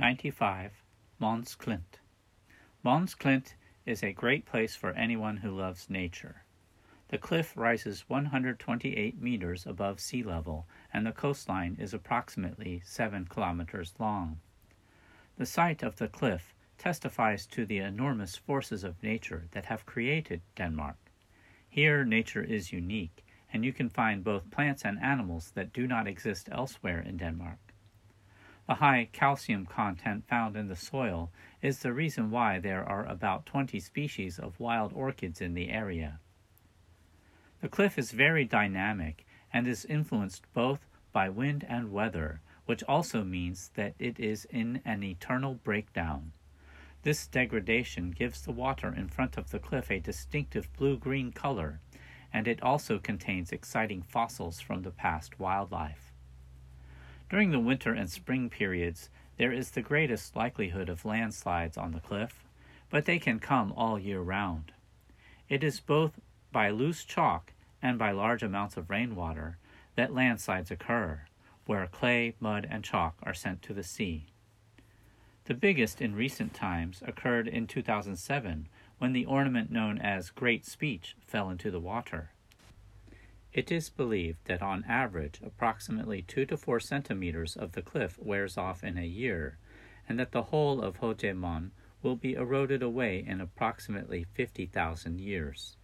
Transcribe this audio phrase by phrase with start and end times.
[0.00, 0.82] 95.
[1.18, 2.00] Mons Klint.
[2.82, 3.52] Mons Klint
[3.84, 6.42] is a great place for anyone who loves nature.
[7.08, 13.92] The cliff rises 128 meters above sea level, and the coastline is approximately 7 kilometers
[13.98, 14.40] long.
[15.36, 20.40] The sight of the cliff testifies to the enormous forces of nature that have created
[20.56, 20.96] Denmark.
[21.68, 23.22] Here, nature is unique,
[23.52, 27.69] and you can find both plants and animals that do not exist elsewhere in Denmark.
[28.70, 33.44] The high calcium content found in the soil is the reason why there are about
[33.44, 36.20] 20 species of wild orchids in the area.
[37.62, 43.24] The cliff is very dynamic and is influenced both by wind and weather, which also
[43.24, 46.30] means that it is in an eternal breakdown.
[47.02, 51.80] This degradation gives the water in front of the cliff a distinctive blue green color,
[52.32, 56.09] and it also contains exciting fossils from the past wildlife.
[57.30, 62.00] During the winter and spring periods, there is the greatest likelihood of landslides on the
[62.00, 62.44] cliff,
[62.90, 64.72] but they can come all year round.
[65.48, 66.18] It is both
[66.50, 69.58] by loose chalk and by large amounts of rainwater
[69.94, 71.22] that landslides occur,
[71.66, 74.26] where clay, mud, and chalk are sent to the sea.
[75.44, 81.14] The biggest in recent times occurred in 2007 when the ornament known as Great Speech
[81.26, 82.32] fell into the water.
[83.52, 88.56] It is believed that on average approximately 2 to 4 centimeters of the cliff wears
[88.56, 89.58] off in a year,
[90.08, 95.76] and that the whole of Høje Møn will be eroded away in approximately 50,000 years.